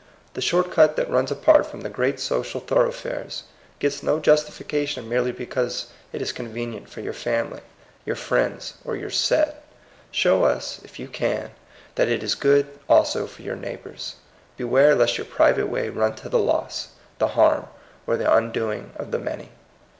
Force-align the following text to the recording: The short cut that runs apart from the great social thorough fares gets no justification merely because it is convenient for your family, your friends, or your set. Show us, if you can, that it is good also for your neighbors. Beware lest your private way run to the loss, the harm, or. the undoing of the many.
The 0.33 0.41
short 0.41 0.71
cut 0.71 0.95
that 0.95 1.11
runs 1.11 1.29
apart 1.29 1.67
from 1.67 1.81
the 1.81 1.87
great 1.87 2.19
social 2.19 2.59
thorough 2.59 2.91
fares 2.91 3.43
gets 3.77 4.01
no 4.01 4.19
justification 4.19 5.07
merely 5.07 5.31
because 5.31 5.91
it 6.11 6.23
is 6.23 6.31
convenient 6.31 6.89
for 6.89 7.01
your 7.01 7.13
family, 7.13 7.61
your 8.03 8.15
friends, 8.15 8.73
or 8.83 8.95
your 8.95 9.11
set. 9.11 9.63
Show 10.09 10.43
us, 10.43 10.81
if 10.83 10.97
you 10.97 11.07
can, 11.07 11.51
that 11.93 12.07
it 12.09 12.23
is 12.23 12.33
good 12.33 12.79
also 12.89 13.27
for 13.27 13.43
your 13.43 13.55
neighbors. 13.55 14.15
Beware 14.57 14.95
lest 14.95 15.19
your 15.19 15.25
private 15.25 15.69
way 15.69 15.87
run 15.89 16.15
to 16.15 16.29
the 16.29 16.39
loss, 16.39 16.93
the 17.19 17.27
harm, 17.37 17.67
or. 18.07 18.17
the 18.17 18.33
undoing 18.35 18.93
of 18.95 19.11
the 19.11 19.19
many. 19.19 19.51